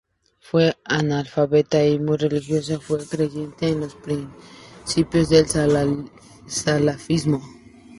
Fue 0.39 0.73
analfabeto 0.83 1.79
y 1.85 1.99
muy 1.99 2.17
religioso, 2.17 2.81
fuerte 2.81 3.09
creyente 3.17 3.67
en 3.69 3.81
los 3.81 3.93
principios 3.93 5.29
del 5.29 5.45
salafismo. 6.47 7.39